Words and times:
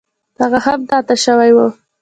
هغه 0.39 0.59
هم 0.65 0.79
تا 0.89 0.97
ته 1.07 1.15
شوی 1.25 1.51
و. 1.55 1.57